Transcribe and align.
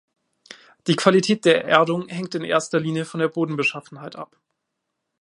Die 0.87 0.95
Qualität 0.95 1.45
der 1.45 1.63
Erdung 1.65 2.07
hängt 2.07 2.33
in 2.33 2.43
erster 2.43 2.79
Linie 2.79 3.05
von 3.05 3.19
der 3.19 3.27
Bodenbeschaffenheit 3.27 4.15
ab. 4.15 4.35